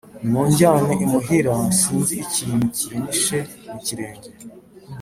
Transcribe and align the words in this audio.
Nimunjyane 0.19 0.93
imuhira, 1.05 1.53
sinzi 1.79 2.13
ikintu 2.25 2.65
kinyishe 2.77 3.37
mu 3.71 3.79
kirenge 3.85 4.29